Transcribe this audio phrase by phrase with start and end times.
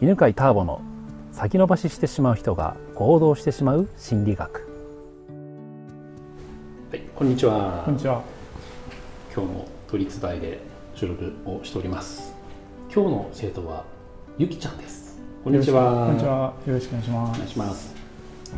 [0.00, 0.80] 犬飼ターボの
[1.32, 4.60] 先延ばししてしまう人が行動してしまう心理学。
[6.92, 7.82] はいこんにちは。
[7.84, 8.22] こんにちは。
[9.34, 10.60] 今日も都立大で
[10.94, 12.32] 収録をしております。
[12.94, 13.84] 今日の生徒は
[14.38, 15.18] ゆきちゃんです。
[15.42, 16.06] こんにちは。
[16.06, 16.54] こんにちは。
[16.64, 17.36] よろしくお願いします。
[17.36, 17.96] お願いします、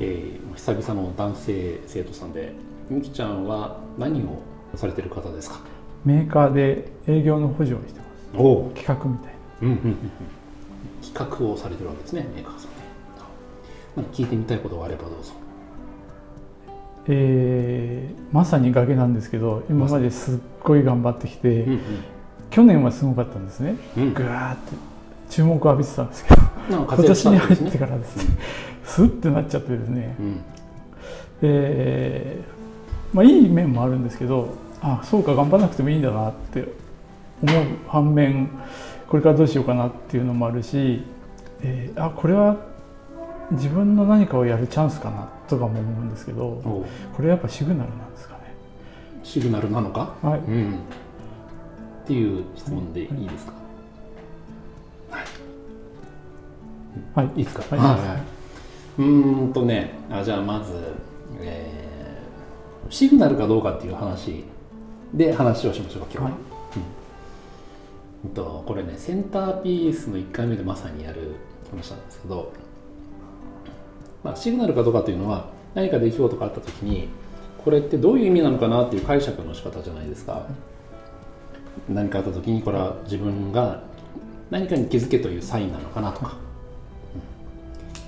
[0.00, 2.52] えー、久々の男性生徒さんで
[2.90, 4.42] ゆきちゃんは何を
[4.74, 5.60] されてる方ですか？
[6.04, 8.08] メーカーで営業の補助をしてます。
[8.34, 9.96] お企画みたいな、うんうんうん
[11.02, 12.70] 企画をされてるわけですねメーカーさん。
[14.02, 15.32] で聞いてみたいことがあればどうぞ。
[17.06, 21.80] えー、まさに崖なんですけど今まですっごい頑張ってきて、うんうん。
[22.50, 24.14] 去年はすごかったんですね、うん。
[24.14, 24.74] ぐわーって
[25.30, 28.24] 注目を浴びてたんですけど今年に入っねてからですね。
[28.84, 30.40] スッてなっちゃってですね、うん。
[31.42, 32.58] えー
[33.14, 36.64] まあ、いい面もあるんですけどあそうか頑張らなくてもいいんだなって
[37.42, 38.50] 思う反面
[39.08, 41.02] これからどうしようかなっていうのもあるし、
[41.62, 42.56] えーあこれは
[43.50, 48.54] 自分の何かをやるチャンスかなとかも思うんですけどおこれはやっぱシグナルなんですかね。
[49.24, 50.40] シグナルなのか、はい。
[50.40, 53.52] うん、っていう質問でいいですか、
[57.14, 57.40] はい、い。
[57.40, 57.76] いですか？
[57.76, 57.98] はい。
[57.98, 58.22] はい、
[58.98, 60.72] うーんとねあじゃあまず、
[61.40, 61.78] えー
[62.90, 64.44] シグナルかどうかっていう話
[65.12, 66.32] で話をしましょう今日は、はい。
[66.32, 66.57] うん
[68.34, 71.36] とこれねセンターピースの1回目でまさにやる
[71.70, 72.52] 話なんですけど、
[74.24, 77.08] まあ、シグナルかどうかというのは何か出来事があった時に
[77.58, 80.46] これってどういう意味なのかなっていう解釈の仕方じゃないですか、
[81.88, 83.82] 何かあった時にこれは自分が
[84.50, 86.36] 何かに気づけというサインなのかなとか、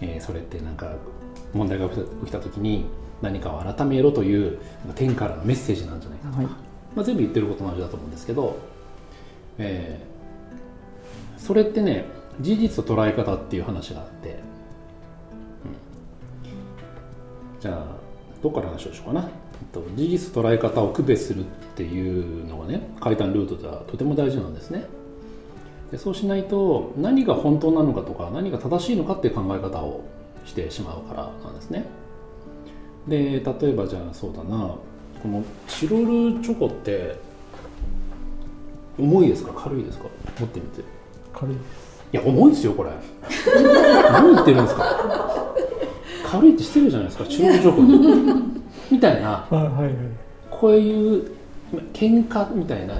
[0.00, 0.08] うん。
[0.08, 0.94] えーそれってなんか
[1.52, 2.84] 問題が起きた時に
[3.22, 4.58] 何かを改めろという
[4.94, 6.46] 天からのメッセージなんじゃないかとか、はい。
[6.94, 8.58] まあ、全部言ってること同じだと思うんですけど、
[9.58, 10.08] えー
[11.38, 12.04] それってね
[12.40, 14.36] 事実と捉え方っていう話があって、うん。
[17.60, 17.96] じゃあ
[18.42, 19.30] どこから話をしようかな、
[19.96, 24.84] 事実と捉え方を区別するっていうのがね階段ルートではとても大事なんですね。
[25.90, 30.04] でそうしないと何が本当なのかとか何が正しいのかっていう考え方を
[30.44, 31.86] してしまうからなんですね。
[33.06, 34.74] で例えばじゃあそうだな。
[35.22, 37.16] このチロルチョコって
[38.98, 39.52] 重いですか？
[39.54, 40.04] 軽いですか？
[40.40, 40.80] 持ってみて。
[40.80, 40.84] い
[41.32, 41.54] 軽い。
[41.56, 42.90] ですや重いですよこれ。
[44.10, 44.84] 何言ってるんですか？
[46.30, 47.24] 軽いってしてるじゃないですか？
[47.26, 47.82] チロルチョコ
[48.90, 49.46] みたいな。
[49.50, 49.94] あはいはい。
[50.50, 51.30] こういう
[51.92, 52.94] 喧嘩みたいな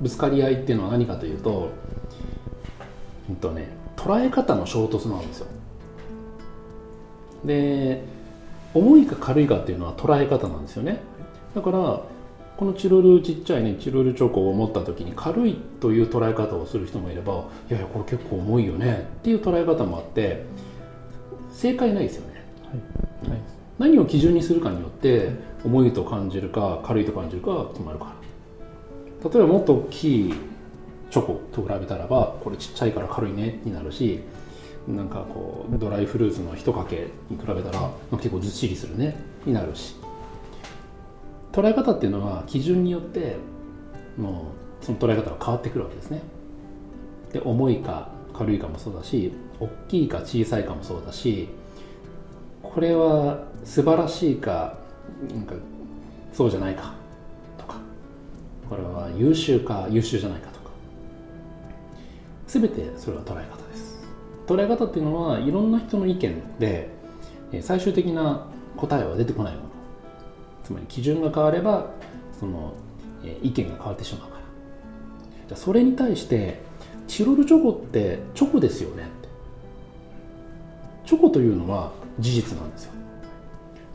[0.00, 1.68] ぶつかり合いっていうのは何かというと,、
[3.28, 5.46] うんとね、捉え方の衝突なんですよ。
[7.44, 8.04] で
[8.74, 11.00] 重いか軽いかっていうのは捉え方なんですよね。
[11.54, 12.00] だから
[12.56, 20.44] このチロルちっちゃいねチロルチョコを持った時に軽いという捉え方をする人もいればいやいやこれ結構重いよねっていう捉え方もあって
[21.52, 22.44] 正解ないですよね。
[23.24, 23.30] はい。
[23.30, 23.40] はい。
[23.78, 25.30] 何を基準にするかによって
[25.64, 28.06] 重いと感じるか軽いと感じるかが決まるか
[29.22, 29.30] ら。
[29.30, 30.34] 例えばもっと大きい
[31.10, 34.20] チョコと比べたらばこれちっちゃいから軽いねになるし
[34.88, 39.14] なんかこうドライフルーツの一かけに比べたらまあ結構ずっしりするね
[39.44, 39.94] になるし
[41.52, 43.36] 捉え方っていうのは基準によって
[44.16, 46.22] もうその捉え方が変わってくるわけですね。
[47.32, 51.48] で重いか軽いかもそうだし大きいか小さいかもそうだし
[52.62, 54.78] これは素晴らしいか
[55.30, 55.54] なんか
[56.32, 56.94] そうじゃないか
[57.58, 57.76] とか
[58.68, 60.70] これは優秀か優秀じゃないかとか。
[62.46, 64.02] 全てそれは捉え方です。
[64.46, 66.90] 捉え方っていうのはいろんな人の意見で
[67.60, 68.46] 最終的な
[68.76, 69.71] 答えは出てこないもの
[70.64, 71.90] つまり基準が変われば
[72.38, 72.74] その
[73.24, 74.42] え意見が変わってしまうから。
[75.48, 76.60] じゃそれに対して
[77.06, 79.28] チロルチョコってチョコですよねって。
[81.06, 82.92] チョコというのは事実なんですよ。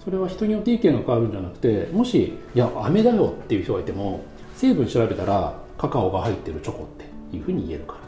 [0.03, 4.21] それは人によって意見が変わるんじゃなくてもしいや飴だよっていう人がいても
[4.55, 7.99] 成分調べたらカカオが入ってるチョコっていうふうに言えるから。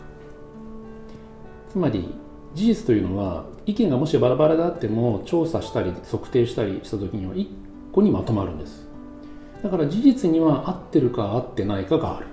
[1.72, 2.08] つまり
[2.56, 7.36] 事実というのは意見がもしバラバラであっても調査したり測定したりした時には
[7.92, 8.88] 1個にまとまるんです。
[9.64, 12.28] だから事実には合ってるか合ってないかがある。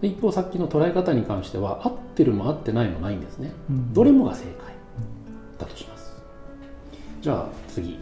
[0.00, 3.52] で一方さっきの捉え方に関しては合ってるも合ってないもないんですね。
[3.70, 3.92] うん。
[3.92, 4.72] どれもが正解。
[5.58, 6.16] だとします。
[7.20, 7.98] じゃあ次。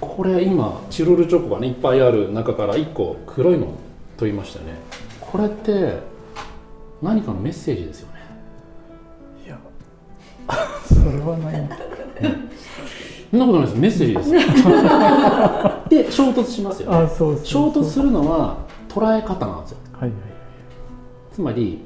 [0.00, 3.66] これ今チロルチョコがねいっぱいある中から1個黒いの
[4.16, 4.74] と言いましたよね。
[5.20, 5.98] これって
[7.02, 8.20] 何かのメッセージですよね。
[9.46, 9.58] いや。
[10.86, 11.68] それはない
[13.30, 13.78] そんなことないです。
[13.80, 14.34] メッセージです。
[14.34, 14.40] よ
[15.88, 16.96] で衝突しますよね。
[16.98, 19.78] あそうそう衝突するのは捉え方なんですよ。
[19.92, 20.18] はいはい。
[21.32, 21.80] つまり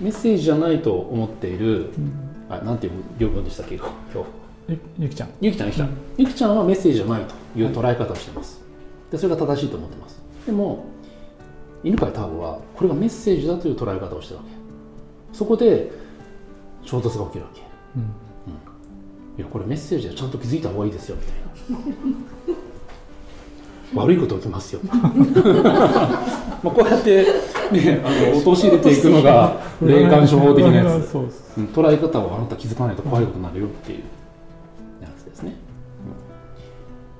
[0.00, 2.12] メッセージじゃないと思っているうん。
[2.48, 3.76] あなんていう両文でしたっけ？
[3.76, 3.92] 今日。
[4.68, 5.28] ゆゆきちゃん。
[5.40, 5.88] ゆきちゃんゆきちゃん。
[6.18, 7.22] ゆきちゃんはメッセージじゃない
[7.54, 8.60] という捉え方をしてます、
[9.10, 10.20] でそれが正しいと思ってます。
[10.46, 10.84] でも
[11.82, 15.36] 犬飼ターボはこれがメッセージだという捉え方をしてるわけ。
[15.36, 15.90] そこで
[16.82, 17.62] 衝突が起きるわけ。
[17.96, 18.29] うん
[19.40, 21.34] いやこれメッセージでちゃんと気づいた方がいいですよみたい
[22.52, 22.60] な。
[24.02, 24.80] 悪いこと起きますよ。
[24.84, 27.24] まあこうやって、
[27.72, 31.08] ね、あの陥れていくのが霊感商法的なやつ。
[31.08, 31.28] そうん
[31.68, 34.00] 捉え方をあなた気づかないと怖いことになるよっていう。
[35.00, 35.54] やつですね、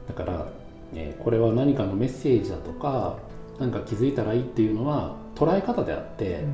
[0.08, 0.14] うん。
[0.14, 0.46] だから、
[0.92, 3.16] ね、これは何かのメッセージだとか
[3.58, 6.44] 何か気づいたらいいっていうのは捉え方であって、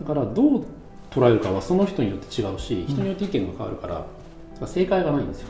[0.00, 0.64] だからどう
[1.10, 4.06] 捉えるかはその人によって違うし人によって意見が変わるから、
[4.66, 5.48] 正解がないんですよ、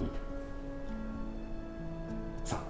[0.00, 0.04] う
[2.44, 2.46] ん。
[2.46, 2.60] さあ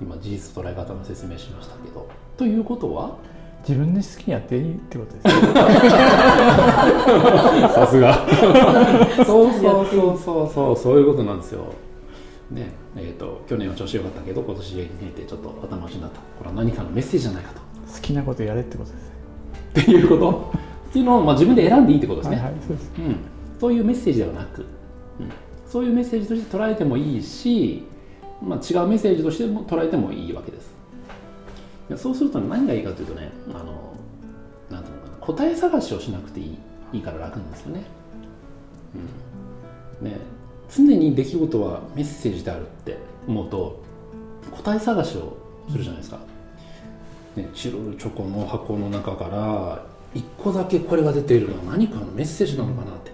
[0.00, 3.16] 今事実捉え方の説明しましたけどということは？
[3.68, 5.26] 自分で好きにやっていいってことです。
[5.26, 5.32] ね
[7.74, 8.26] さすが。
[9.26, 10.76] そうそうそうそうそう。
[10.76, 11.64] そういうことなんですよ。
[12.50, 16.16] ねえー、と去年は調子良かったけど今年に入ってちょっと頭打ちになった。
[16.38, 17.60] これは何かのメッセージじゃないかと。
[17.60, 17.66] 好
[18.00, 19.10] きなことやれってことですね。
[19.82, 20.52] っていうこと？
[20.88, 22.90] っていうのを、まあ、自分で選んでいいってことですね、はいはいそうです。
[22.98, 23.16] うん、
[23.60, 25.30] そういうメッセージではなく、うん、
[25.68, 27.84] そういうメッセージとして捉えてもいいし、
[28.42, 30.70] まあ、違うメッセージとしても捉えてもいいわけです。
[31.90, 33.94] いやそうすると何がいいかというとねあの
[34.70, 36.58] なんていうのかな答え探しをしなくていい
[36.92, 37.82] いいから楽なんですよね,、
[40.00, 40.16] うん、ね
[40.72, 42.96] 常に出来事はメッセージであるって
[43.26, 43.82] 思うと
[44.52, 45.36] 答え探しを
[45.68, 46.20] するじゃないですか、
[47.36, 49.84] ね、チロルチョコの箱の中から
[50.14, 53.10] 一個だけこれが出ているのは何かのメッセージなのかなって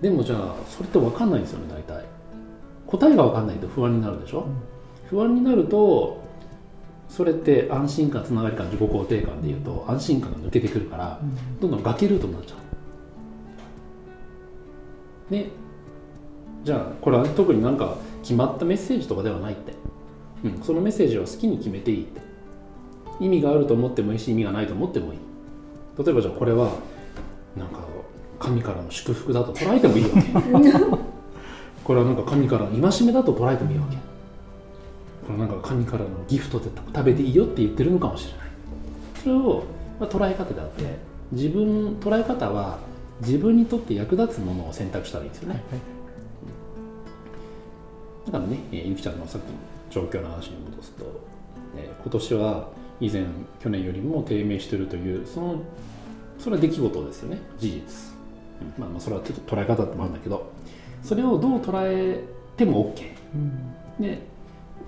[0.00, 2.04] でもじゃあそれって分かんないんですよね大体。
[2.86, 4.46] 答えが分かんないと不安になるでしょ、
[5.08, 6.22] 不安になると
[7.08, 11.20] それって安心感つながり感自己肯定感でいうと安心感が抜けてくるから
[11.60, 12.56] どんどん崖ルートになっちゃ
[15.30, 15.32] う。
[15.32, 15.46] ね。
[16.64, 19.72] じゃあこれは特になんか決まったメッセージとかではないって、
[20.44, 22.20] うん、そのメッセージは好きに決めていいって。
[23.20, 25.18] 意味があると思ってもいいし意味がないと思ってもいい。
[26.02, 26.72] 例えばじゃあこれは
[27.56, 27.80] なんか
[28.40, 30.72] 神からの祝福だと捉えてもいいわけ。
[31.84, 33.96] これはなんか神からの戒めだと捉えてもいいわけ。
[35.26, 38.40] これなんか神からのギフトで食べていいよって言ってるのかもしれない。
[39.22, 39.62] それを、
[40.00, 40.98] まあ、捉え方であって
[41.32, 42.78] 自分捉え方は
[43.20, 45.80] 自分にとって役立つものを選択したらいいんですよね、はい
[48.26, 49.50] だからね、えーゆきちゃんのさっきの
[49.90, 51.04] 状況の話に戻すと、
[51.76, 52.68] えー今年は
[53.00, 53.24] 以前
[53.60, 55.62] 去年よりも低迷しているというその
[56.38, 57.38] それは出来事ですよね。
[57.58, 58.19] 事実、うん
[58.78, 60.50] まあ、まあそれはちょっと捉え方ってもあるんだけど
[61.02, 62.22] それをどう捉え
[62.56, 64.02] ても OK うん。
[64.02, 64.18] で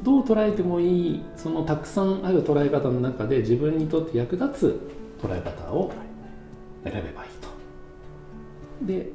[0.03, 4.81] どう捉えてもいいそのたくさんある捉え方の中で自分にとって役立つ
[5.23, 5.93] 捉え方を
[6.85, 7.49] 選べばいいと。
[8.87, 9.11] でじ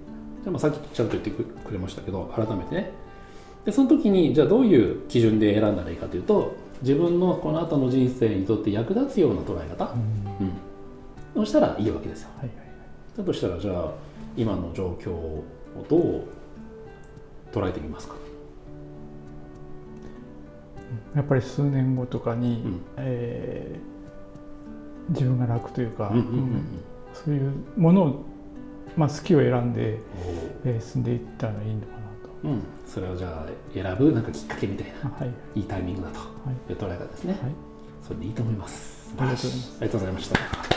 [0.45, 2.91] ゃあまあさっきちゃんと言ってくれましたけど改めてね。
[3.65, 10.47] でその時にじゃあどういう基準で選んだらいいかというと自分のこの後の人生にとって役立つような捉え方、うん。
[11.39, 12.29] うん、そしたらいいわけですよ。
[12.37, 12.57] はいはい。
[13.17, 13.91] だとしたらじゃあ
[14.37, 15.43] 今の状況を
[15.89, 16.23] どう
[17.51, 18.15] 捉えてみますか？
[21.15, 22.81] やっぱり数年後とかに、うん。
[22.97, 23.97] えー
[25.09, 26.63] 自分が楽というか、うんうんうんうん。
[27.13, 28.25] そういうものを、
[28.97, 29.99] まあ、好きを選んで、うん
[30.65, 31.87] えー進んでいったらいいのか
[32.43, 35.23] うん、それをじゃあ選ぶなんかきっかけみたいななと。
[35.23, 36.25] はい、いいタイミングだとは
[36.67, 36.71] い。
[36.71, 37.51] いう捉え方ですね、はい。
[38.05, 39.13] それでいいと思います。
[39.17, 39.77] ありがとうございます。
[39.79, 40.27] ありがとうございまし
[40.71, 40.76] た